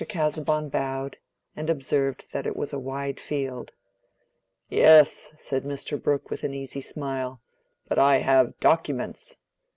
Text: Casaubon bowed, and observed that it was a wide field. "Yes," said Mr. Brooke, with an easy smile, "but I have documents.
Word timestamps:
Casaubon 0.09 0.69
bowed, 0.69 1.17
and 1.55 1.69
observed 1.69 2.31
that 2.33 2.47
it 2.47 2.55
was 2.57 2.73
a 2.73 2.79
wide 2.79 3.19
field. 3.19 3.71
"Yes," 4.67 5.31
said 5.37 5.63
Mr. 5.63 6.01
Brooke, 6.01 6.31
with 6.31 6.43
an 6.43 6.55
easy 6.55 6.81
smile, 6.81 7.39
"but 7.87 7.99
I 7.99 8.17
have 8.17 8.59
documents. 8.59 9.37